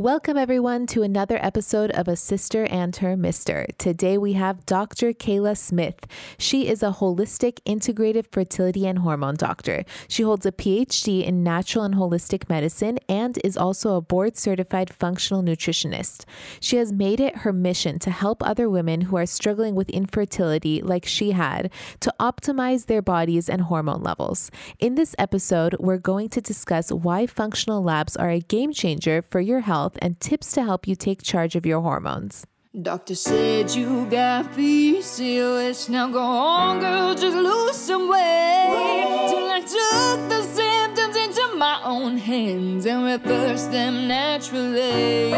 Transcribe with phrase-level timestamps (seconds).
[0.00, 3.66] Welcome, everyone, to another episode of A Cyster and Her Mister.
[3.76, 5.12] Today we have Dr.
[5.12, 6.06] Kela Smith.
[6.38, 9.84] She is a holistic, integrative fertility and hormone doctor.
[10.08, 14.88] She holds a PhD in natural and holistic medicine and is also a board certified
[14.88, 16.24] functional nutritionist.
[16.60, 20.80] She has made it her mission to help other women who are struggling with infertility,
[20.80, 21.70] like she had,
[22.00, 24.50] to optimize their bodies and hormone levels.
[24.78, 29.42] In this episode, we're going to discuss why functional labs are a game changer for
[29.42, 32.46] your health health and tips to help you take charge of your hormones.
[32.82, 35.88] Doctor said you got PCOS.
[35.88, 39.26] Now go on, girl, just lose some weight.
[39.30, 45.32] Till I took the symptoms into my own hands and reversed them naturally.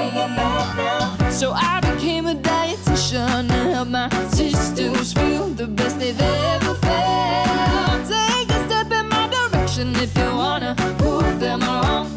[1.31, 8.09] So I became a dietitian to help my sisters feel the best they've ever felt.
[8.09, 12.13] Take a step in my direction if you wanna prove them wrong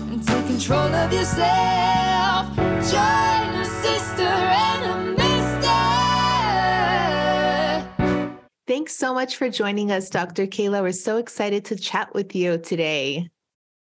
[0.48, 2.05] control of yourself.
[8.96, 10.48] Thanks so much for joining us, Dr.
[10.48, 10.82] Kela.
[10.82, 13.30] We're so excited to chat with you today.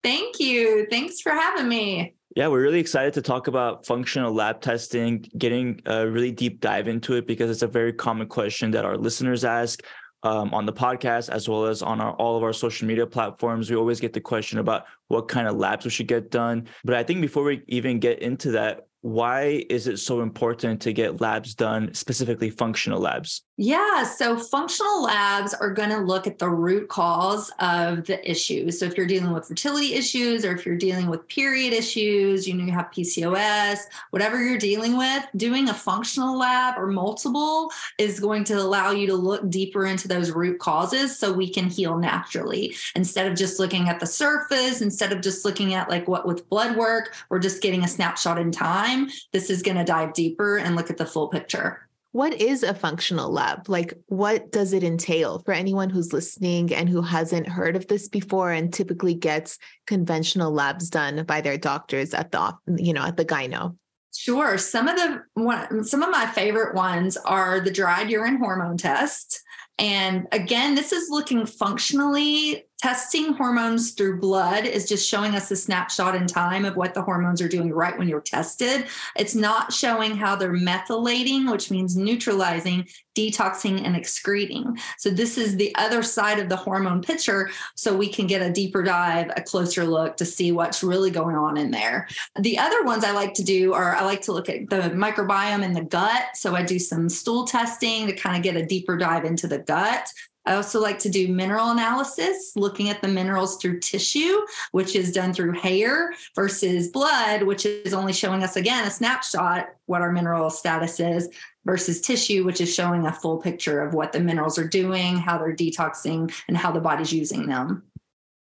[0.05, 0.86] Thank you.
[0.89, 2.14] Thanks for having me.
[2.36, 6.86] Yeah, we're really excited to talk about functional lab testing, getting a really deep dive
[6.86, 9.83] into it because it's a very common question that our listeners ask
[10.22, 13.69] um, on the podcast as well as on our all of our social media platforms.
[13.69, 16.69] We always get the question about what kind of labs we should get done.
[16.84, 20.92] But I think before we even get into that, why is it so important to
[20.92, 23.42] get labs done, specifically functional labs?
[23.62, 28.70] Yeah, so functional labs are going to look at the root cause of the issue.
[28.70, 32.55] So if you're dealing with fertility issues or if you're dealing with period issues, you
[32.55, 33.81] know you have PCOS,
[34.12, 39.06] whatever you're dealing with, doing a functional lab or multiple is going to allow you
[39.08, 43.61] to look deeper into those root causes so we can heal naturally instead of just
[43.61, 47.38] looking at the surface, instead of just looking at like what with blood work, we're
[47.38, 50.97] just getting a snapshot in time, this is going to dive deeper and look at
[50.97, 51.90] the full picture.
[52.12, 53.69] What is a functional lab?
[53.69, 58.09] Like, what does it entail for anyone who's listening and who hasn't heard of this
[58.09, 63.16] before and typically gets conventional labs done by their doctors at the, you know, at
[63.16, 63.76] the gyno?
[64.12, 64.59] Sure.
[64.59, 69.41] Some of the some of my favorite ones are the dried urine hormone test.
[69.78, 75.57] And again, this is looking functionally testing hormones through blood is just showing us a
[75.57, 78.87] snapshot in time of what the hormones are doing right when you're tested.
[79.17, 84.79] It's not showing how they're methylating, which means neutralizing, detoxing, and excreting.
[84.99, 87.51] So, this is the other side of the hormone picture.
[87.77, 91.37] So, we can get a deeper dive, a closer look to see what's really going
[91.37, 92.09] on in there.
[92.39, 95.62] The other ones I like to do are I like to look at the microbiome
[95.62, 96.29] in the gut.
[96.35, 99.59] So, I do some stool testing to kind of get a deeper dive into the
[99.59, 100.09] gut.
[100.47, 104.39] I also like to do mineral analysis, looking at the minerals through tissue,
[104.73, 109.69] which is done through hair, versus blood, which is only showing us again a snapshot
[109.87, 111.29] what our mineral status is,
[111.65, 115.37] versus tissue, which is showing a full picture of what the minerals are doing, how
[115.37, 117.83] they're detoxing, and how the body's using them.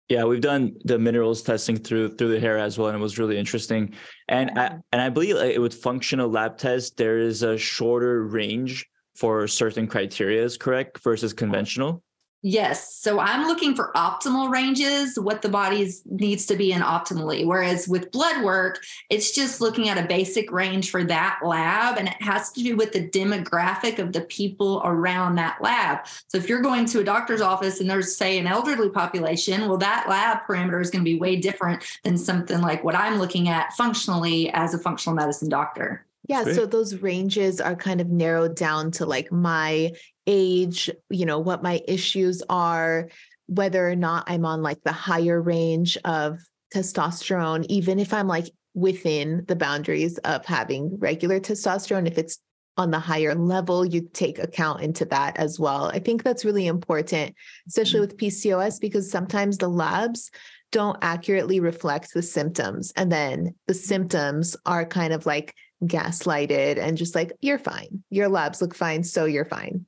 [0.08, 3.18] Yeah, we've done the minerals testing through through the hair as well, and it was
[3.18, 3.94] really interesting.
[4.28, 4.78] And I mm-hmm.
[4.92, 10.42] and I believe with functional lab tests, there is a shorter range for certain criteria
[10.42, 12.02] is correct versus conventional?
[12.44, 12.96] Yes.
[12.96, 17.46] So I'm looking for optimal ranges, what the body needs to be in optimally.
[17.46, 21.98] Whereas with blood work, it's just looking at a basic range for that lab.
[21.98, 26.04] And it has to do with the demographic of the people around that lab.
[26.26, 29.78] So if you're going to a doctor's office and there's, say, an elderly population, well,
[29.78, 33.50] that lab parameter is going to be way different than something like what I'm looking
[33.50, 36.04] at functionally as a functional medicine doctor.
[36.28, 39.90] Yeah, so those ranges are kind of narrowed down to like my
[40.26, 43.08] age, you know, what my issues are,
[43.46, 46.38] whether or not I'm on like the higher range of
[46.72, 52.38] testosterone, even if I'm like within the boundaries of having regular testosterone, if it's
[52.76, 55.86] on the higher level, you take account into that as well.
[55.86, 57.34] I think that's really important,
[57.68, 58.16] especially mm-hmm.
[58.16, 60.30] with PCOS, because sometimes the labs
[60.70, 62.92] don't accurately reflect the symptoms.
[62.96, 65.54] And then the symptoms are kind of like
[65.84, 68.02] gaslighted and just like, you're fine.
[68.10, 69.02] Your labs look fine.
[69.04, 69.86] So you're fine.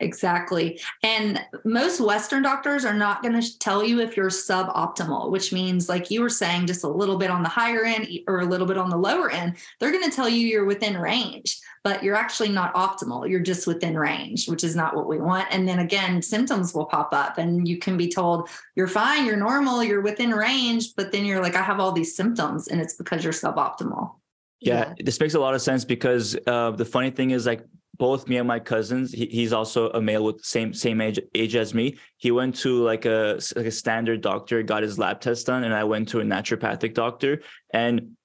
[0.00, 0.80] Exactly.
[1.02, 5.88] And most Western doctors are not going to tell you if you're suboptimal, which means,
[5.88, 8.66] like you were saying, just a little bit on the higher end or a little
[8.66, 9.56] bit on the lower end.
[9.80, 13.28] They're going to tell you you're within range, but you're actually not optimal.
[13.28, 15.48] You're just within range, which is not what we want.
[15.50, 19.36] And then again, symptoms will pop up and you can be told you're fine, you're
[19.36, 20.94] normal, you're within range.
[20.94, 24.14] But then you're like, I have all these symptoms and it's because you're suboptimal.
[24.60, 27.64] Yeah, yeah, this makes a lot of sense because uh, the funny thing is like
[27.96, 29.12] both me and my cousins.
[29.12, 31.96] He, he's also a male with same same age age as me.
[32.16, 35.74] He went to like a like a standard doctor, got his lab test done, and
[35.74, 37.42] I went to a naturopathic doctor.
[37.72, 38.16] And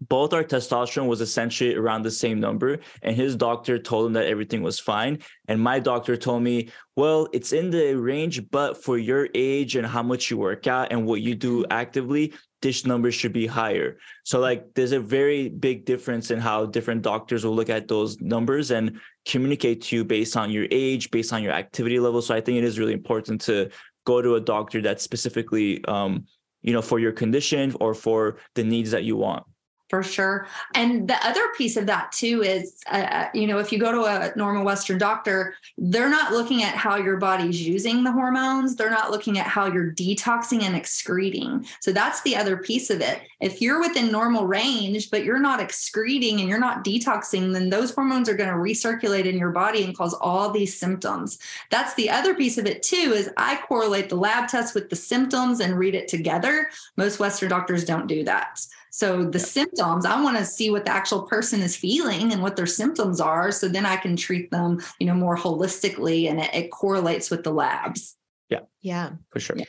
[0.00, 4.26] both our testosterone was essentially around the same number and his doctor told him that
[4.26, 5.18] everything was fine.
[5.48, 9.86] And my doctor told me well it's in the range but for your age and
[9.86, 13.98] how much you work out and what you do actively this number should be higher.
[14.24, 18.20] So like there's a very big difference in how different doctors will look at those
[18.20, 22.22] numbers and communicate to you based on your age based on your activity level.
[22.22, 23.70] So i think it is really important to
[24.04, 26.24] go to a doctor that's specifically um,
[26.62, 29.44] you know for your condition or for the needs that you want
[29.88, 30.46] for sure.
[30.74, 33.90] And the other piece of that too is, uh, uh, you know, if you go
[33.92, 38.76] to a normal Western doctor, they're not looking at how your body's using the hormones.
[38.76, 41.66] They're not looking at how you're detoxing and excreting.
[41.80, 43.22] So that's the other piece of it.
[43.40, 47.94] If you're within normal range, but you're not excreting and you're not detoxing, then those
[47.94, 51.38] hormones are going to recirculate in your body and cause all these symptoms.
[51.70, 54.96] That's the other piece of it too, is I correlate the lab test with the
[54.96, 56.68] symptoms and read it together.
[56.96, 58.66] Most Western doctors don't do that.
[58.98, 59.44] So the yeah.
[59.44, 63.20] symptoms, I want to see what the actual person is feeling and what their symptoms
[63.20, 63.52] are.
[63.52, 67.44] So then I can treat them, you know, more holistically and it, it correlates with
[67.44, 68.16] the labs.
[68.48, 68.62] Yeah.
[68.80, 69.10] Yeah.
[69.30, 69.54] For sure.
[69.56, 69.66] Yeah.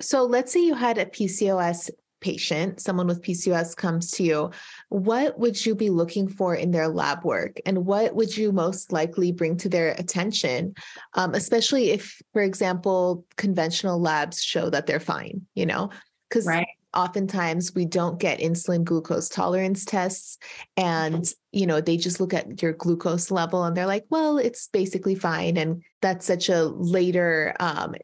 [0.00, 1.90] So let's say you had a PCOS
[2.20, 4.50] patient, someone with PCOS comes to you,
[4.88, 7.60] what would you be looking for in their lab work?
[7.64, 10.74] And what would you most likely bring to their attention?
[11.14, 15.90] Um, especially if, for example, conventional labs show that they're fine, you know?
[16.28, 20.38] Because right oftentimes we don't get insulin glucose tolerance tests
[20.76, 24.68] and you know they just look at your glucose level and they're like well it's
[24.68, 25.56] basically fine.
[25.56, 27.94] And that's such a later um,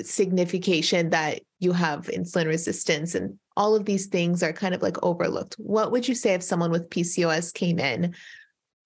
[0.00, 5.02] signification that you have insulin resistance and all of these things are kind of like
[5.02, 5.54] overlooked.
[5.54, 8.14] What would you say if someone with pcos came in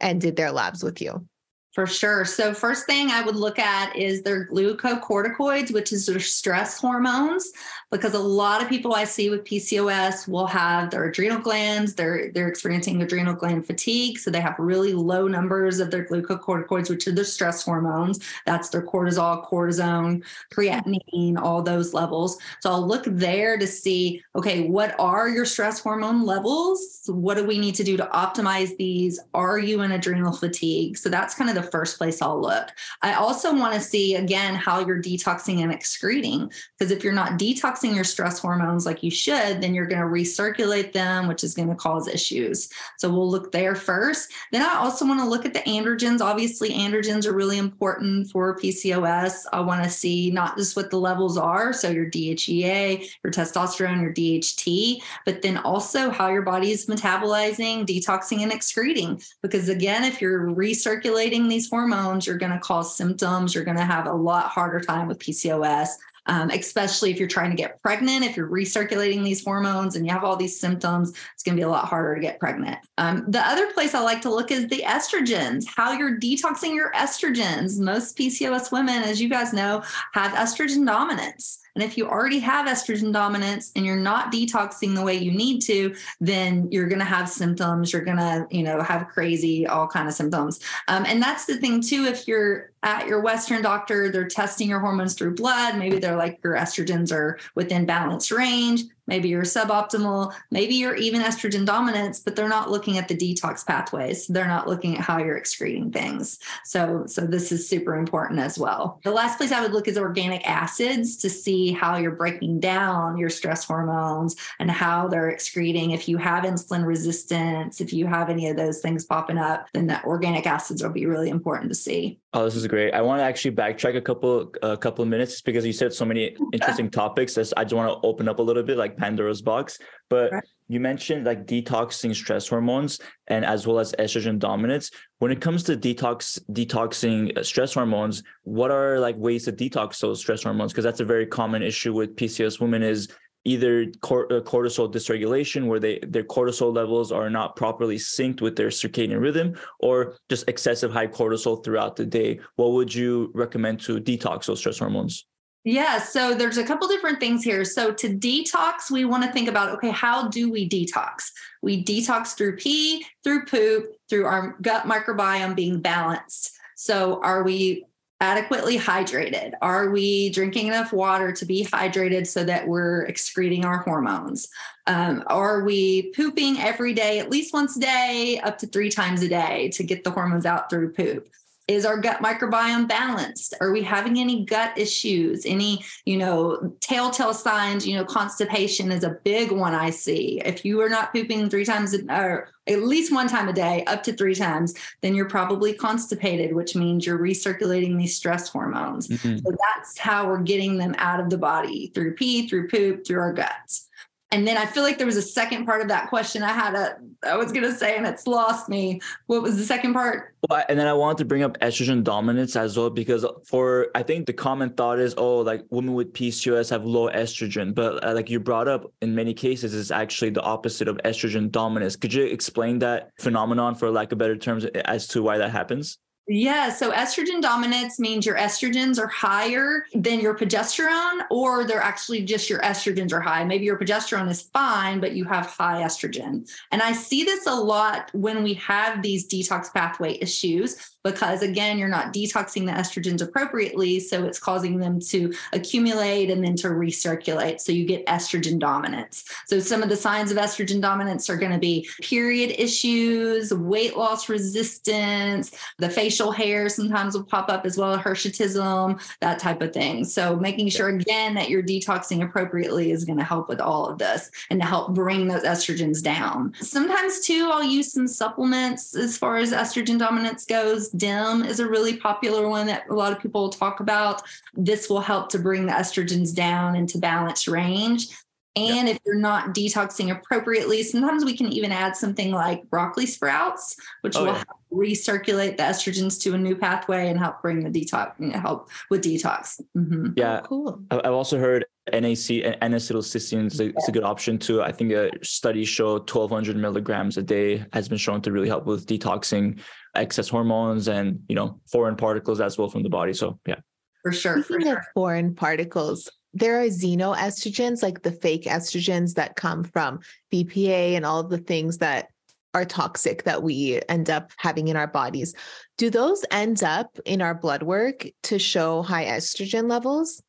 [0.01, 1.27] and did their labs with you?
[1.75, 2.25] For sure.
[2.25, 7.51] So, first thing I would look at is their glucocorticoids, which is their stress hormones,
[7.95, 12.33] because a lot of people I see with PCOS will have their adrenal glands, they're
[12.33, 17.07] they're experiencing adrenal gland fatigue, so they have really low numbers of their glucocorticoids, which
[17.07, 18.19] are their stress hormones.
[18.47, 22.37] That's their cortisol, cortisone, creatinine, all those levels.
[22.61, 27.03] So, I'll look there to see, okay, what are your stress hormone levels?
[27.07, 29.21] What do we need to do to optimize these?
[29.35, 30.99] Are you in adrenal fatigue?
[30.99, 32.71] So that's kind of the first place I'll look.
[33.03, 37.39] I also want to see again how you're detoxing and excreting because if you're not
[37.39, 41.55] detoxing your stress hormones like you should, then you're going to recirculate them, which is
[41.55, 42.69] going to cause issues.
[42.99, 44.31] So we'll look there first.
[44.53, 46.21] Then I also want to look at the androgens.
[46.21, 49.47] Obviously, androgens are really important for PCOS.
[49.53, 54.01] I want to see not just what the levels are, so your DHEA, your testosterone,
[54.01, 59.21] your DHT, but then also how your body is metabolizing, detoxing, and excreting.
[59.43, 63.55] Because again, if you're recirculating these hormones, you're going to cause symptoms.
[63.55, 65.89] You're going to have a lot harder time with PCOS.
[66.27, 70.13] Um, especially if you're trying to get pregnant, if you're recirculating these hormones and you
[70.13, 72.79] have all these symptoms, it's going to be a lot harder to get pregnant.
[72.97, 76.93] Um, the other place I like to look is the estrogens, how you're detoxing your
[76.93, 77.79] estrogens.
[77.79, 79.83] Most PCOS women, as you guys know,
[80.13, 81.61] have estrogen dominance.
[81.75, 85.61] And if you already have estrogen dominance and you're not detoxing the way you need
[85.63, 87.93] to, then you're going to have symptoms.
[87.93, 90.61] You're going to, you know, have crazy, all kind of symptoms.
[90.87, 92.05] Um, and that's the thing too.
[92.05, 95.77] If you're at your Western doctor, they're testing your hormones through blood.
[95.77, 101.23] Maybe they're like your estrogens are within balance range maybe you're suboptimal, maybe you're even
[101.23, 104.27] estrogen dominance, but they're not looking at the detox pathways.
[104.27, 106.39] They're not looking at how you're excreting things.
[106.65, 109.01] So, so this is super important as well.
[109.05, 113.19] The last place I would look is organic acids to see how you're breaking down
[113.19, 115.91] your stress hormones and how they're excreting.
[115.91, 119.87] If you have insulin resistance, if you have any of those things popping up, then
[119.87, 122.19] the organic acids will be really important to see.
[122.37, 122.93] Oh, this is great.
[122.93, 126.05] I want to actually backtrack a couple a couple of minutes because you said so
[126.05, 127.39] many interesting topics.
[127.39, 129.79] I just want to open up a little bit, like Pandora's box.
[130.11, 130.45] But right.
[130.67, 132.99] you mentioned like detoxing stress hormones
[133.29, 134.91] and as well as estrogen dominance.
[135.21, 140.01] When it comes to detox detoxing uh, stress hormones, what are like ways to detox
[140.01, 140.73] those stress hormones?
[140.73, 143.09] Because that's a very common issue with PCOS women is
[143.45, 148.69] either uh, cortisol dysregulation where they their cortisol levels are not properly synced with their
[148.69, 154.01] circadian rhythm or just excessive high cortisol throughout the day what would you recommend to
[154.01, 155.27] detox those stress hormones
[155.67, 157.65] yeah, so there's a couple different things here.
[157.65, 161.25] So to detox, we want to think about okay, how do we detox?
[161.63, 166.53] We detox through pee, through poop, through our gut microbiome being balanced.
[166.77, 167.87] So are we
[168.21, 169.53] adequately hydrated?
[169.61, 174.49] Are we drinking enough water to be hydrated so that we're excreting our hormones?
[174.87, 179.23] Um, are we pooping every day, at least once a day, up to three times
[179.23, 181.29] a day to get the hormones out through poop?
[181.67, 183.55] Is our gut microbiome balanced?
[183.61, 185.47] Are we having any gut issues?
[185.47, 187.87] Any, you know, telltale signs?
[187.87, 190.43] You know, constipation is a big one I see.
[190.45, 194.03] If you are not pooping three times or at least one time a day, up
[194.03, 199.09] to three times, then you're probably constipated, which means you're recirculating these stress hormones.
[199.09, 199.39] Mm-hmm.
[199.39, 203.21] So that's how we're getting them out of the body through pee, through poop, through
[203.21, 203.89] our guts.
[204.35, 206.75] And then I feel like there was a second part of that question I had
[206.75, 209.01] a I was gonna say and it's lost me.
[209.27, 210.35] What was the second part?
[210.51, 214.03] Well, and then I wanted to bring up estrogen dominance as well because for I
[214.03, 218.13] think the common thought is oh like women with PCOS have low estrogen, but uh,
[218.13, 221.95] like you brought up in many cases is actually the opposite of estrogen dominance.
[221.95, 225.99] Could you explain that phenomenon for lack of better terms as to why that happens?
[226.27, 226.71] Yeah.
[226.71, 232.49] So estrogen dominance means your estrogens are higher than your progesterone, or they're actually just
[232.49, 233.45] your estrogens are high.
[233.45, 236.49] Maybe your progesterone is fine, but you have high estrogen.
[236.73, 241.79] And I see this a lot when we have these detox pathway issues because again
[241.79, 246.69] you're not detoxing the estrogens appropriately so it's causing them to accumulate and then to
[246.69, 249.25] recirculate so you get estrogen dominance.
[249.47, 253.97] So some of the signs of estrogen dominance are going to be period issues weight
[253.97, 259.73] loss resistance the facial hair sometimes will pop up as well hirsutism that type of
[259.73, 260.05] thing.
[260.05, 263.99] So making sure again that you're detoxing appropriately is going to help with all of
[263.99, 266.55] this and to help bring those estrogens down.
[266.61, 271.69] Sometimes too i'll use some supplements as far as estrogen dominance goes DIM is a
[271.69, 274.23] really popular one that a lot of people talk about.
[274.55, 278.09] This will help to bring the estrogens down into balance range.
[278.57, 278.97] And yep.
[278.97, 284.15] if you're not detoxing appropriately, sometimes we can even add something like broccoli sprouts, which
[284.17, 284.45] oh, will yeah.
[284.73, 288.71] recirculate the estrogens to a new pathway and help bring the detox, you know, help
[288.91, 289.61] with detox.
[289.77, 290.13] Mm-hmm.
[290.17, 290.81] Yeah, oh, cool.
[290.93, 293.73] I've also heard NAC and N-acetylcysteine is a, yeah.
[293.89, 294.63] a good option too.
[294.63, 298.67] I think a study show 1,200 milligrams a day has been shown to really help
[298.67, 299.59] with detoxing
[299.95, 303.13] excess hormones and you know foreign particles as well from the body.
[303.13, 303.61] So yeah,
[304.03, 304.43] for sure.
[304.43, 304.79] Speaking for sure.
[304.79, 310.01] of foreign particles, there are xenoestrogens, like the fake estrogens that come from
[310.33, 312.09] BPA and all of the things that
[312.55, 315.35] are toxic that we end up having in our bodies.
[315.77, 320.23] Do those end up in our blood work to show high estrogen levels?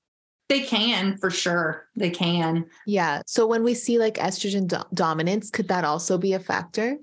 [0.49, 1.87] They can for sure.
[1.95, 2.65] They can.
[2.85, 3.21] Yeah.
[3.25, 6.97] So when we see like estrogen do- dominance, could that also be a factor?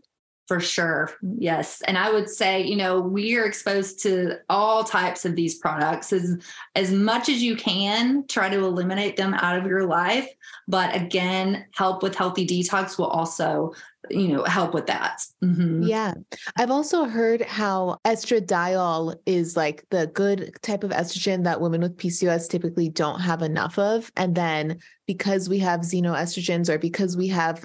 [0.53, 1.11] For sure.
[1.39, 1.81] Yes.
[1.81, 6.13] And I would say, you know, we are exposed to all types of these products
[6.13, 6.37] as
[6.75, 10.29] as much as you can, try to eliminate them out of your life.
[10.69, 13.73] But again, help with healthy detox will also,
[14.11, 15.23] you know, help with that.
[15.43, 15.85] Mm-hmm.
[15.85, 16.13] Yeah.
[16.57, 21.97] I've also heard how estradiol is like the good type of estrogen that women with
[21.97, 24.13] PCOS typically don't have enough of.
[24.19, 27.65] And then because we have xenoestrogens or because we have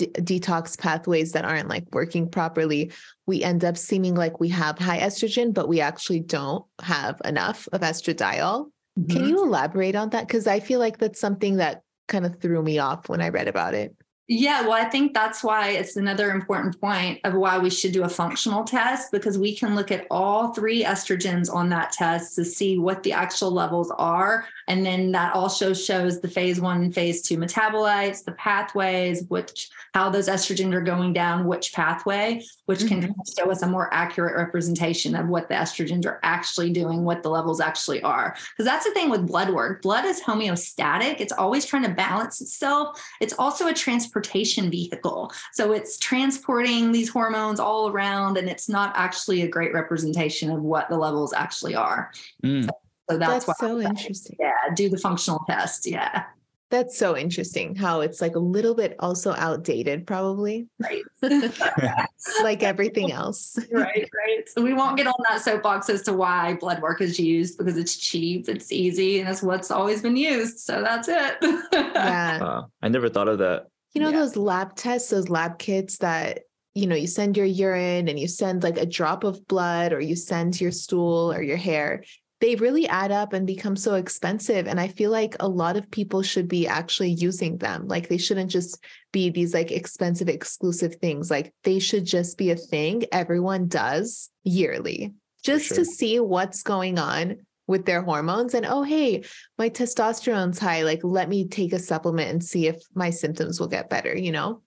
[0.00, 2.92] detox pathways that aren't like working properly,
[3.26, 7.68] we end up seeming like we have high estrogen, but we actually don't have enough
[7.72, 8.70] of estradiol.
[8.98, 9.12] Mm-hmm.
[9.12, 10.26] Can you elaborate on that?
[10.26, 13.48] Because I feel like that's something that kind of threw me off when I read
[13.48, 13.94] about it.
[14.32, 18.04] Yeah, well, I think that's why it's another important point of why we should do
[18.04, 22.44] a functional test because we can look at all three estrogens on that test to
[22.44, 24.46] see what the actual levels are.
[24.68, 29.68] And then that also shows the phase one and phase two metabolites, the pathways, which
[29.94, 33.20] how those estrogens are going down, which pathway, which can mm-hmm.
[33.36, 37.28] show us a more accurate representation of what the estrogens are actually doing, what the
[37.28, 38.36] levels actually are.
[38.52, 39.82] Because that's the thing with blood work.
[39.82, 43.04] Blood is homeostatic, it's always trying to balance itself.
[43.20, 45.32] It's also a transportation vehicle.
[45.52, 50.62] So it's transporting these hormones all around, and it's not actually a great representation of
[50.62, 52.10] what the levels actually are.
[52.44, 52.64] Mm.
[52.64, 52.70] So,
[53.10, 54.36] so that's, that's so interesting.
[54.38, 55.86] Yeah, do the functional test.
[55.86, 56.24] Yeah.
[56.70, 60.68] That's so interesting how it's like a little bit also outdated, probably.
[60.78, 61.02] Right.
[62.42, 63.58] like everything else.
[63.72, 64.48] right, right.
[64.48, 67.76] So we won't get on that soapbox as to why blood work is used because
[67.76, 70.60] it's cheap, it's easy, and it's what's always been used.
[70.60, 71.38] So that's it.
[71.72, 72.38] yeah.
[72.40, 73.66] Uh, I never thought of that.
[73.94, 74.20] You know, yeah.
[74.20, 76.40] those lab tests, those lab kits that
[76.74, 80.00] you know, you send your urine and you send like a drop of blood or
[80.00, 82.04] you send your stool or your hair
[82.40, 85.90] they really add up and become so expensive and i feel like a lot of
[85.90, 88.82] people should be actually using them like they shouldn't just
[89.12, 94.30] be these like expensive exclusive things like they should just be a thing everyone does
[94.42, 95.12] yearly
[95.44, 95.78] just sure.
[95.78, 97.36] to see what's going on
[97.70, 99.24] with their hormones and oh hey
[99.56, 103.68] my testosterone's high like let me take a supplement and see if my symptoms will
[103.68, 104.60] get better you know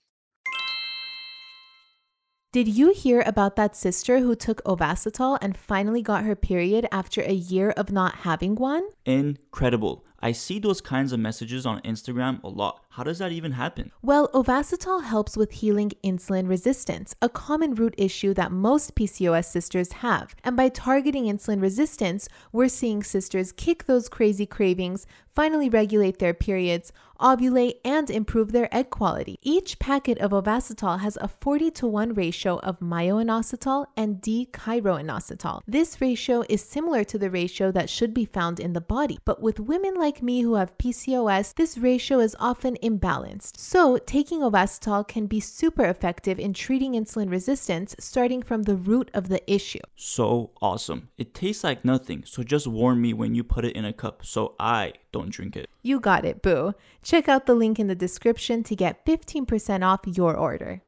[2.54, 7.24] did you hear about that sister who took Ovasitol and finally got her period after
[7.24, 8.88] a year of not having one?
[9.06, 10.06] Incredible.
[10.24, 12.80] I see those kinds of messages on Instagram a lot.
[12.92, 13.92] How does that even happen?
[14.02, 19.92] Well, Ovasitol helps with healing insulin resistance, a common root issue that most PCOS sisters
[19.92, 20.34] have.
[20.46, 26.34] And by targeting insulin resistance, we're seeing sisters kick those crazy cravings, finally regulate their
[26.34, 29.38] periods, ovulate, and improve their egg quality.
[29.42, 35.62] Each packet of Ovasitol has a 40 to 1 ratio of myo-inositol and D-chiroinositol.
[35.66, 39.42] This ratio is similar to the ratio that should be found in the body, but
[39.42, 43.58] with women like me who have PCOS, this ratio is often imbalanced.
[43.58, 49.10] So, taking Ovasitol can be super effective in treating insulin resistance starting from the root
[49.14, 49.80] of the issue.
[49.96, 51.10] So awesome.
[51.18, 54.26] It tastes like nothing, so just warn me when you put it in a cup
[54.26, 55.70] so I don't drink it.
[55.82, 56.74] You got it, boo.
[57.02, 60.82] Check out the link in the description to get 15% off your order.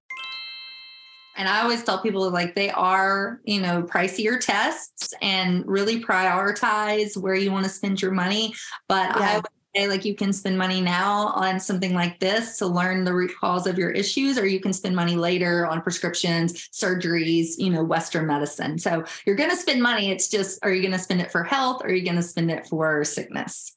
[1.38, 7.18] And I always tell people like they are, you know, pricier tests and really prioritize
[7.18, 8.54] where you want to spend your money.
[8.88, 9.32] But Yeah.
[9.32, 13.04] I would say like you can spend money now on something like this to learn
[13.04, 17.58] the root cause of your issues, or you can spend money later on prescriptions, surgeries,
[17.58, 18.80] you know, Western medicine.
[18.80, 20.12] So you're going to spend money.
[20.12, 22.24] It's just, are you going to spend it for health or are you going to
[22.24, 23.76] spend it for sickness?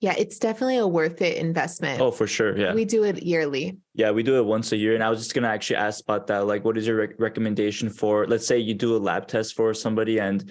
[0.00, 2.00] Yeah, it's definitely a worth it investment.
[2.00, 2.56] Oh, for sure.
[2.56, 2.72] Yeah.
[2.72, 3.76] We do it yearly.
[3.94, 4.94] Yeah, we do it once a year.
[4.94, 6.46] And I was just going to actually ask about that.
[6.46, 9.74] Like, what is your rec- recommendation for, let's say you do a lab test for
[9.74, 10.50] somebody and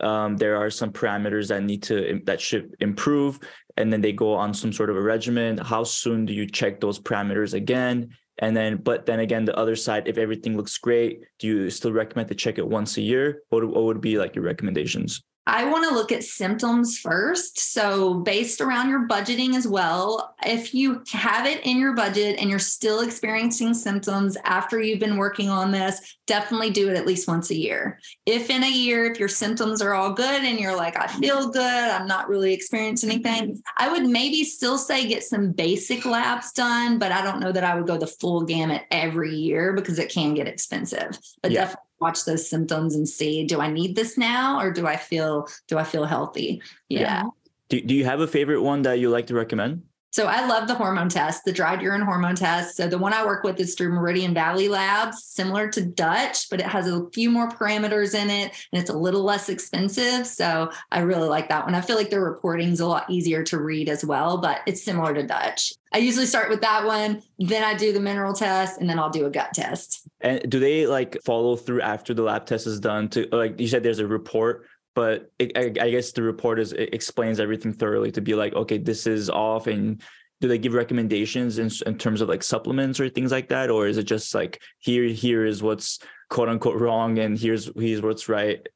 [0.00, 3.40] um, there are some parameters that need to, that should improve.
[3.76, 5.58] And then they go on some sort of a regimen.
[5.58, 8.10] How soon do you check those parameters again?
[8.38, 11.92] And then, but then again, the other side, if everything looks great, do you still
[11.92, 13.42] recommend to check it once a year?
[13.48, 15.22] What, what would be like your recommendations?
[15.46, 17.58] I want to look at symptoms first.
[17.58, 22.48] So, based around your budgeting as well, if you have it in your budget and
[22.48, 27.28] you're still experiencing symptoms after you've been working on this, definitely do it at least
[27.28, 27.98] once a year.
[28.24, 31.50] If in a year, if your symptoms are all good and you're like, I feel
[31.50, 33.26] good, I'm not really experiencing mm-hmm.
[33.26, 37.52] anything, I would maybe still say get some basic labs done, but I don't know
[37.52, 41.18] that I would go the full gamut every year because it can get expensive.
[41.42, 41.62] But Yeah.
[41.62, 45.48] definitely watch those symptoms and see do I need this now or do I feel
[45.68, 46.62] do I feel healthy?
[46.88, 47.00] Yeah.
[47.00, 47.22] Yeah.
[47.68, 49.82] Do, do you have a favorite one that you like to recommend?
[50.14, 52.76] So I love the hormone test, the dried urine hormone test.
[52.76, 56.60] So the one I work with is through Meridian Valley Labs, similar to Dutch, but
[56.60, 60.24] it has a few more parameters in it and it's a little less expensive.
[60.24, 61.74] So I really like that one.
[61.74, 64.84] I feel like their reporting is a lot easier to read as well, but it's
[64.84, 65.72] similar to Dutch.
[65.92, 69.10] I usually start with that one, then I do the mineral test, and then I'll
[69.10, 70.08] do a gut test.
[70.20, 73.68] And do they like follow through after the lab test is done to like you
[73.68, 78.12] said there's a report, but it, I, I guess the report is explains everything thoroughly
[78.12, 80.02] to be like, okay, this is off and
[80.40, 83.70] do they give recommendations in, in terms of like supplements or things like that?
[83.70, 85.98] Or is it just like here, here is what's
[86.30, 88.66] quote unquote wrong and here's here's what's right?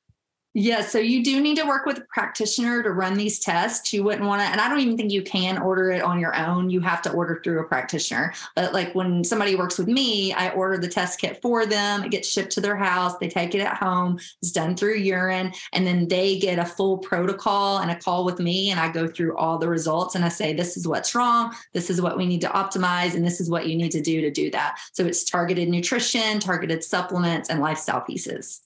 [0.54, 3.92] Yeah, so you do need to work with a practitioner to run these tests.
[3.92, 6.34] You wouldn't want to, and I don't even think you can order it on your
[6.34, 6.70] own.
[6.70, 8.32] You have to order through a practitioner.
[8.56, 12.02] But like when somebody works with me, I order the test kit for them.
[12.02, 13.18] It gets shipped to their house.
[13.18, 14.18] They take it at home.
[14.40, 15.52] It's done through urine.
[15.74, 18.70] And then they get a full protocol and a call with me.
[18.70, 21.54] And I go through all the results and I say, this is what's wrong.
[21.72, 23.14] This is what we need to optimize.
[23.14, 24.78] And this is what you need to do to do that.
[24.92, 28.62] So it's targeted nutrition, targeted supplements, and lifestyle pieces.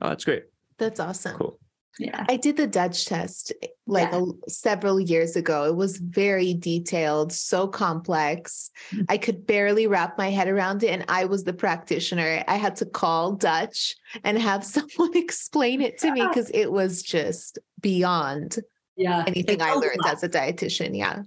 [0.00, 0.44] Oh, that's great.
[0.78, 1.36] That's awesome.
[1.36, 1.58] Cool.
[1.98, 2.24] Yeah.
[2.28, 3.52] I did the Dutch test
[3.86, 4.22] like Yeah.
[4.22, 5.64] a, several years ago.
[5.64, 8.70] It was very detailed, so complex.
[8.92, 9.04] Mm.
[9.10, 10.88] I could barely wrap my head around it.
[10.88, 12.42] And I was the practitioner.
[12.48, 17.02] I had to call Dutch and have someone explain it to me because it was
[17.02, 18.58] just beyond
[18.96, 19.24] Yeah.
[19.26, 20.14] anything I learned lot.
[20.14, 20.96] as a dietitian.
[20.96, 21.22] Yeah.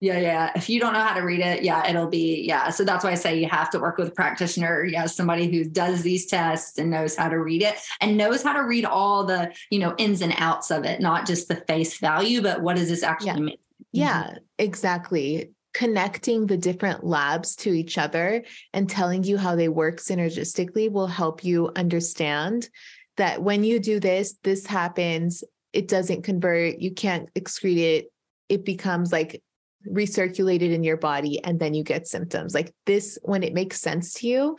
[0.00, 0.50] Yeah, yeah.
[0.54, 2.68] If you don't know how to read it, yeah, it'll be, yeah.
[2.68, 4.84] So that's why I say you have to work with a practitioner.
[4.84, 8.52] Yeah, somebody who does these tests and knows how to read it and knows how
[8.52, 11.98] to read all the, you know, ins and outs of it, not just the face
[11.98, 13.36] value, but what does this actually Yeah.
[13.36, 13.56] mean?
[13.56, 13.84] Mm-hmm.
[13.92, 15.52] Yeah, exactly.
[15.72, 21.06] Connecting the different labs to each other and telling you how they work synergistically will
[21.06, 22.68] help you understand
[23.16, 28.12] that when you do this, this happens, it doesn't convert, you can't excrete it,
[28.48, 29.42] it becomes like
[29.88, 32.54] recirculated in your body, and then you get symptoms.
[32.54, 34.56] Like this, when it makes sense to you,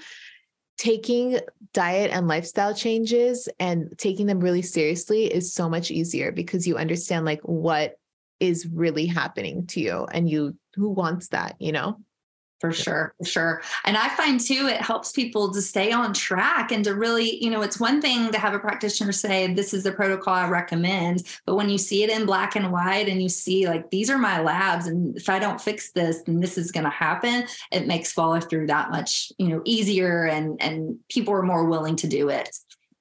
[0.78, 1.40] taking
[1.74, 6.78] diet and lifestyle changes and taking them really seriously is so much easier because you
[6.78, 7.98] understand like what
[8.40, 11.98] is really happening to you and you who wants that you know
[12.62, 13.62] For sure, for sure.
[13.84, 17.50] And I find too, it helps people to stay on track and to really, you
[17.50, 21.24] know, it's one thing to have a practitioner say, this is the protocol I recommend.
[21.46, 24.18] But when you see it in black and white and you see, like, these are
[24.18, 27.88] my labs, and if I don't fix this, then this is going to happen, it
[27.88, 32.08] makes follow through that much, you know, easier and, and people are more willing to
[32.08, 32.50] do it.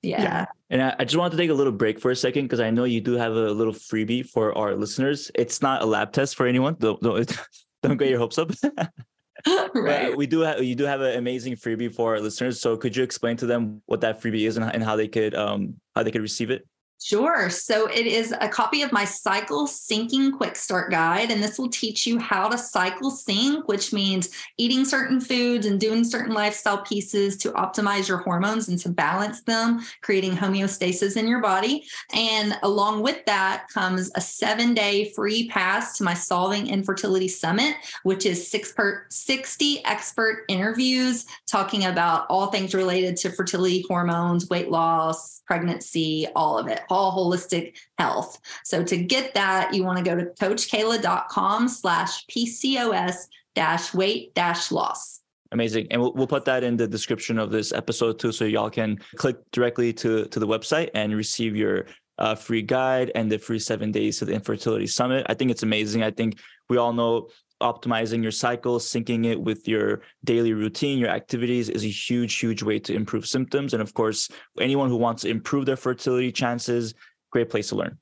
[0.03, 0.23] Yeah.
[0.23, 0.47] Yeah.
[0.71, 2.71] And I, I just wanted to take a little break for a second because I
[2.71, 5.31] know you do have a little freebie for our listeners.
[5.35, 6.77] It's not a lab test for anyone.
[6.79, 7.41] Don't don't,
[7.83, 8.51] don't get your hopes up.
[9.75, 10.17] right.
[10.17, 12.61] we do have you do have an amazing freebie for our listeners.
[12.61, 15.35] So could you explain to them what that freebie is and, and how they could
[15.35, 16.67] um how they could receive it?
[17.05, 17.51] Sure.
[17.51, 21.31] So it is a copy of my cycle syncing quick start guide.
[21.31, 25.79] And this will teach you how to cycle sync, which means eating certain foods and
[25.79, 31.29] doing certain lifestyle pieces to optimize your hormones and to balance them, creating homeostasis in
[31.29, 31.85] your body.
[32.15, 37.75] And along with that comes a seven day free pass to my Solving Infertility Summit,
[38.05, 44.49] which is six per 60 expert interviews talking about all things related to fertility hormones,
[44.49, 48.41] weight loss, pregnancy, all of it all holistic health.
[48.65, 53.17] So to get that, you want to go to coachkela.com slash PCOS
[53.55, 55.21] dash weight dash loss.
[55.53, 55.87] Amazing.
[55.91, 58.33] And we'll, we'll put that in the description of this episode too.
[58.33, 61.87] So y'all can click directly to, to the website and receive your
[62.19, 65.27] uh, free guide and the free seven days to the infertility summit.
[65.29, 66.03] I think it's amazing.
[66.03, 67.29] I think we all know
[67.63, 72.63] optimizing your cycle, syncing it with your daily routine, your activities is a huge, huge
[72.63, 73.73] way to improve symptoms.
[73.73, 74.29] And of course,
[74.61, 76.95] anyone who wants to improve their fertility chances,
[77.31, 77.99] great place to learn.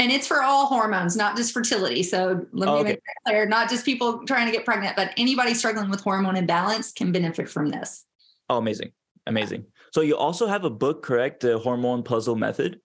[0.00, 2.04] And it's for all hormones, not just fertility.
[2.04, 2.90] So let me oh, okay.
[2.90, 3.46] make that clear.
[3.46, 7.48] Not just people trying to get pregnant, but anybody struggling with hormone imbalance can benefit
[7.48, 8.04] from this.
[8.48, 8.92] Oh, amazing.
[9.26, 9.66] Amazing.
[9.92, 11.40] So you also have a book, correct?
[11.40, 12.80] The hormone puzzle method.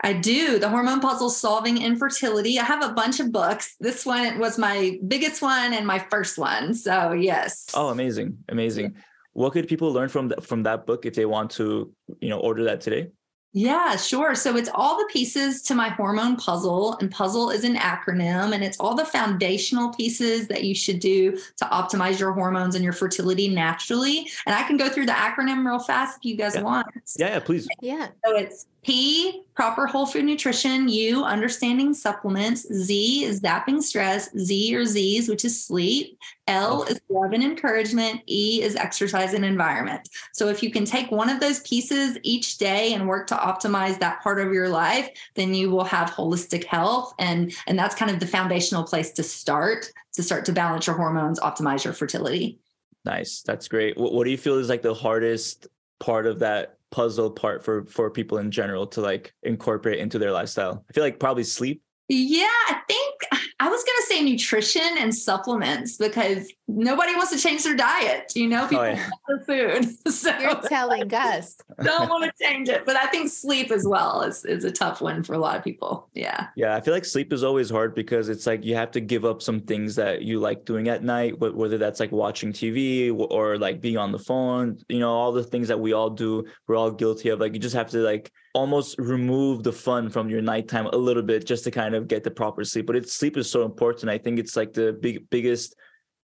[0.00, 0.58] I do.
[0.58, 2.58] The hormone puzzle solving infertility.
[2.58, 3.74] I have a bunch of books.
[3.80, 6.74] This one was my biggest one and my first one.
[6.74, 7.66] So, yes.
[7.74, 8.38] Oh, amazing.
[8.48, 8.94] Amazing.
[9.32, 12.38] What could people learn from the, from that book if they want to, you know,
[12.38, 13.08] order that today?
[13.54, 14.34] Yeah, sure.
[14.34, 18.62] So it's all the pieces to my hormone puzzle, and puzzle is an acronym, and
[18.62, 22.92] it's all the foundational pieces that you should do to optimize your hormones and your
[22.92, 24.30] fertility naturally.
[24.44, 26.60] And I can go through the acronym real fast if you guys yeah.
[26.60, 26.86] want.
[27.16, 27.66] Yeah, yeah, please.
[27.80, 28.08] Yeah.
[28.24, 30.88] So it's P, proper whole food nutrition.
[30.88, 32.62] U, understanding supplements.
[32.72, 34.30] Z is zapping stress.
[34.34, 36.18] Z or Z's, which is sleep.
[36.46, 38.22] L is love and encouragement.
[38.26, 40.08] E is exercise and environment.
[40.32, 43.98] So if you can take one of those pieces each day and work to optimize
[43.98, 47.12] that part of your life, then you will have holistic health.
[47.18, 50.96] And, and that's kind of the foundational place to start, to start to balance your
[50.96, 52.58] hormones, optimize your fertility.
[53.04, 53.42] Nice.
[53.42, 53.98] That's great.
[53.98, 55.66] What, what do you feel is like the hardest
[56.00, 60.32] part of that puzzle part for for people in general to like incorporate into their
[60.32, 60.84] lifestyle?
[60.88, 61.82] I feel like probably sleep.
[62.08, 63.22] Yeah, I think
[63.60, 68.32] I was going to say nutrition and supplements because nobody wants to change their diet.
[68.34, 69.10] You know, oh, people oh, yeah.
[69.28, 69.94] want the food.
[70.18, 71.56] So You're telling us.
[71.82, 72.86] don't want to change it.
[72.86, 75.62] But I think sleep as well is, is a tough one for a lot of
[75.62, 76.08] people.
[76.14, 76.48] Yeah.
[76.56, 76.74] Yeah.
[76.74, 79.42] I feel like sleep is always hard because it's like you have to give up
[79.42, 83.80] some things that you like doing at night, whether that's like watching TV or like
[83.80, 86.90] being on the phone, you know, all the things that we all do, we're all
[86.90, 87.38] guilty of.
[87.38, 91.22] Like you just have to like almost remove the fun from your nighttime a little
[91.22, 92.86] bit just to kind of get the proper sleep.
[92.86, 94.10] But it's sleep is so important.
[94.10, 95.74] I think it's like the big biggest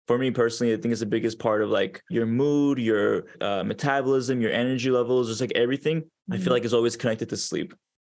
[0.07, 3.63] for me personally, I think it's the biggest part of like your mood, your uh,
[3.63, 6.01] metabolism, your energy levels, just like everything.
[6.01, 6.33] Mm-hmm.
[6.33, 6.53] I feel mm-hmm.
[6.53, 7.73] like is always connected to sleep.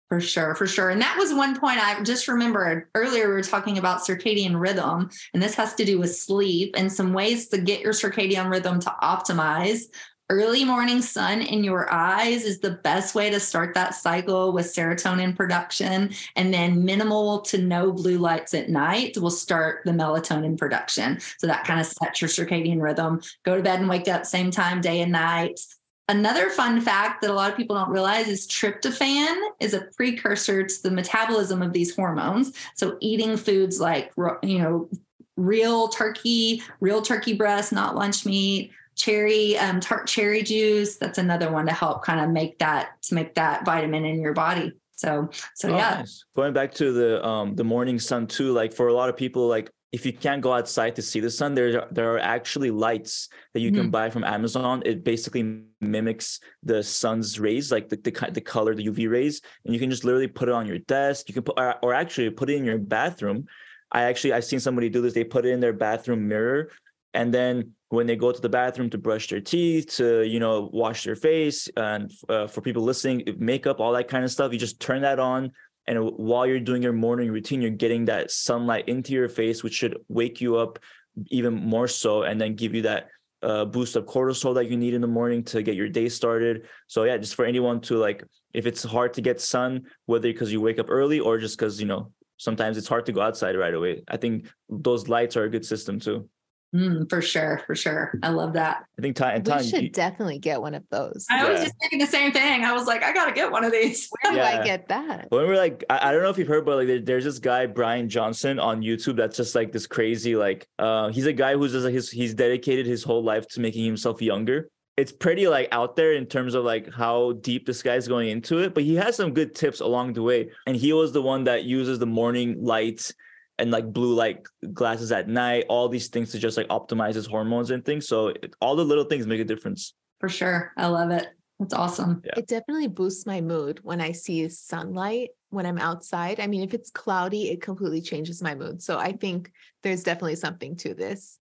[0.09, 0.89] For sure, for sure.
[0.89, 3.27] And that was one point I just remembered earlier.
[3.27, 7.13] We were talking about circadian rhythm, and this has to do with sleep and some
[7.13, 9.83] ways to get your circadian rhythm to optimize
[10.29, 14.67] early morning sun in your eyes is the best way to start that cycle with
[14.67, 16.11] serotonin production.
[16.35, 21.19] And then minimal to no blue lights at night will start the melatonin production.
[21.37, 23.21] So that kind of sets your circadian rhythm.
[23.43, 25.59] Go to bed and wake up same time, day and night.
[26.07, 30.63] Another fun fact that a lot of people don't realize is tryptophan is a precursor
[30.63, 32.53] to the metabolism of these hormones.
[32.75, 34.11] So eating foods like,
[34.41, 34.89] you know,
[35.37, 40.97] real turkey, real turkey breast, not lunch meat, cherry um, tart cherry juice.
[40.97, 44.33] That's another one to help kind of make that to make that vitamin in your
[44.33, 44.73] body.
[44.91, 45.95] So so oh, yeah.
[45.99, 46.25] nice.
[46.35, 49.47] going back to the um the morning sun too like for a lot of people
[49.47, 53.29] like if you can't go outside to see the sun there there are actually lights
[53.53, 53.81] that you mm-hmm.
[53.81, 54.83] can buy from amazon.
[54.85, 59.73] It basically mimics the sun's rays like the, the the color the uv rays and
[59.73, 61.29] you can just literally put it on your desk.
[61.29, 63.47] You can put or, or actually put it in your bathroom.
[63.93, 65.13] I actually i've seen somebody do this.
[65.13, 66.71] They put it in their bathroom mirror
[67.13, 70.69] and then when they go to the bathroom to brush their teeth to you know
[70.71, 74.59] wash their face and uh, for people listening makeup all that kind of stuff you
[74.59, 75.51] just turn that on
[75.87, 79.73] and while you're doing your morning routine you're getting that sunlight into your face which
[79.73, 80.79] should wake you up
[81.27, 83.07] even more so and then give you that
[83.41, 86.67] uh, boost of cortisol that you need in the morning to get your day started.
[86.87, 88.23] So yeah just for anyone to like
[88.53, 91.79] if it's hard to get sun whether because you wake up early or just because
[91.79, 95.43] you know sometimes it's hard to go outside right away i think those lights are
[95.43, 96.27] a good system too
[96.75, 98.13] Mm, for sure, for sure.
[98.21, 98.83] I love that.
[98.97, 101.25] I think time and We should you- definitely get one of those.
[101.31, 102.63] I was just thinking the same thing.
[102.63, 104.07] I was like, I gotta get one of these.
[104.21, 104.59] Where do Yeah.
[104.59, 105.27] I get that?
[105.29, 107.39] when we're like, I, I don't know if you've heard, but like, there, there's this
[107.39, 111.53] guy Bryan Johnson on YouTube that's just like this crazy, like, uh, he's a guy
[111.55, 114.69] who's just like his, he's dedicated his whole life to making himself younger.
[114.95, 118.59] It's pretty like out there in terms of like how deep this guy's going into
[118.59, 120.51] it, but he has some good tips along the way.
[120.67, 123.09] And he was the one that uses the morning light
[123.59, 124.43] and like blue light
[124.73, 128.07] glasses at night, all these things to just like optimize his hormones and things.
[128.07, 129.93] So it, all the little things make a difference.
[130.19, 130.73] For sure.
[130.77, 131.27] I love it.
[131.59, 132.21] That's awesome.
[132.23, 132.33] Yeah.
[132.37, 136.39] It definitely boosts my mood when I see sunlight when I'm outside.
[136.39, 138.81] I mean, if it's cloudy, it completely changes my mood.
[138.81, 139.51] So I think
[139.83, 141.39] there's definitely something to this.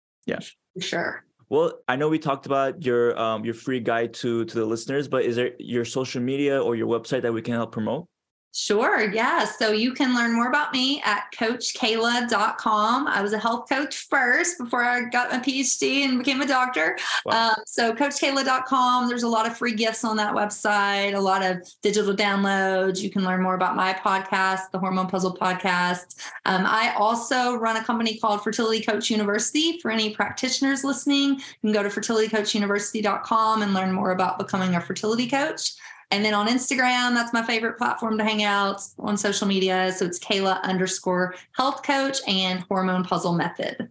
[0.73, 1.25] For sure.
[1.49, 5.07] Well, I know we talked about your um your free guide to to the listeners,
[5.07, 8.07] but is there your social media or your website that we can help promote?
[8.53, 9.09] Sure.
[9.09, 9.45] Yeah.
[9.45, 13.07] So you can learn more about me at coachkela.com.
[13.07, 16.97] I was a health coach first before I got my PhD and became a doctor.
[17.25, 17.51] Wow.
[17.51, 19.07] Um, so coachkela.com.
[19.07, 23.01] There's a lot of free gifts on that website, a lot of digital downloads.
[23.01, 26.17] You can learn more about my podcast, the Hormone Puzzle Podcast.
[26.45, 29.79] Um, I also run a company called Fertility Coach University.
[29.79, 34.81] For any practitioners listening, you can go to fertilitycoachuniversity.com and learn more about becoming a
[34.81, 35.71] fertility coach.
[36.11, 39.91] And then on Instagram, that's my favorite platform to hang out on social media.
[39.93, 43.89] So it's Kela underscore health coach and hormone puzzle method.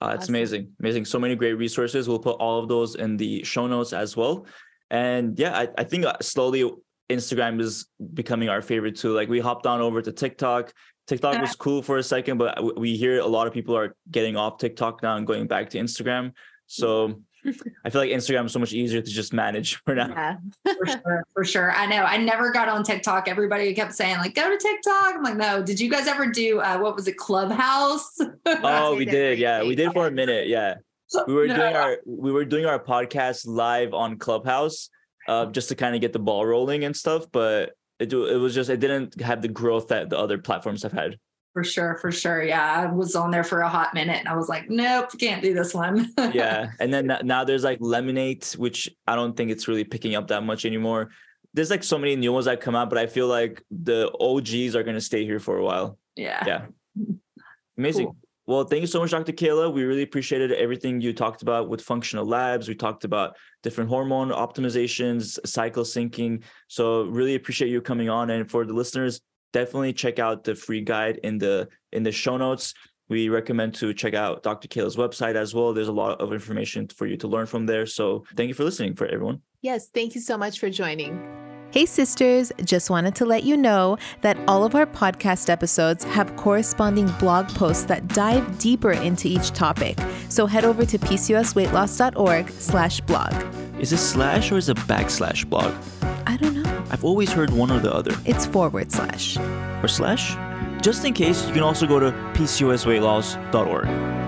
[0.00, 0.34] Uh, it's Awesome.
[0.34, 1.04] amazing, amazing.
[1.06, 2.08] So many great resources.
[2.08, 4.46] We'll put all of those in the show notes as well.
[4.90, 6.70] And yeah, I, I think uh, slowly
[7.08, 9.14] Instagram is becoming our favorite too.
[9.14, 10.72] Like we hopped on over to TikTok.
[11.06, 14.36] TikTok was cool for a second, but we hear a lot of people are getting
[14.36, 16.32] off TikTok now and going back to Instagram.
[16.66, 17.20] So
[17.84, 20.08] I feel like Instagram is so much easier to just manage for now.
[20.08, 20.36] Yeah.
[20.64, 21.24] For sure.
[21.34, 21.72] For sure.
[21.72, 22.02] I know.
[22.04, 23.28] I never got on TikTok.
[23.28, 25.14] Everybody kept saying, like, go to TikTok.
[25.16, 25.62] I'm like, no.
[25.62, 28.08] Did you guys ever do uh, what was it, Clubhouse?
[28.46, 29.38] Oh, we did.
[29.38, 30.48] Yeah, we did for a minute.
[30.48, 30.74] Yeah.
[31.26, 31.56] we were No.
[31.56, 34.88] doing our we were doing our podcast live on Clubhouse,
[35.28, 37.26] uh, just to kind of get the ball rolling and stuff.
[37.32, 40.92] But it it was just it didn't have the growth that the other platforms have
[40.92, 41.16] had.
[41.52, 41.96] For sure.
[42.00, 42.42] For sure.
[42.42, 42.88] Yeah.
[42.88, 45.52] I was on there for a hot minute and I was like, nope, can't do
[45.52, 46.10] this one.
[46.32, 50.14] Yeah, and then n- now there's like Lemon8, which I don't think it's really picking
[50.14, 51.10] up that much anymore.
[51.52, 54.74] There's like so many new ones that come out, but I feel like the OGs
[54.74, 55.98] are gonna stay here for a while.
[56.16, 56.42] yeah.
[56.46, 56.66] Yeah.
[57.78, 58.06] Amazing.
[58.06, 58.16] Cool.
[58.46, 59.32] Well, thank you so much, Dr.
[59.32, 59.72] Kela.
[59.72, 62.68] We really appreciated everything you talked about with functional labs.
[62.68, 66.42] We talked about different hormone optimizations, cycle syncing.
[66.66, 68.30] So really appreciate you coming on.
[68.30, 69.20] And for the listeners,
[69.52, 72.74] definitely check out the free guide in the in the show notes.
[73.08, 74.68] We recommend to check out Dr.
[74.68, 75.74] Kela's website as well.
[75.74, 77.84] There's a lot of information for you to learn from there.
[77.84, 79.42] So thank you for listening for everyone.
[79.60, 79.88] Yes.
[79.88, 81.20] Thank you so much for joining.
[81.72, 86.36] Hey, sisters, just wanted to let you know that all of our podcast episodes have
[86.36, 89.98] corresponding blog posts that dive deeper into each topic.
[90.28, 93.32] So head over to pcosweightloss.org slash blog.
[93.80, 95.72] Is it slash or is it backslash blog?
[96.32, 96.84] I don't know.
[96.90, 98.16] I've always heard one or the other.
[98.24, 99.36] It's forward slash.
[99.82, 100.34] Or slash?
[100.80, 104.21] Just in case, you can also go to pcosweightloss.org.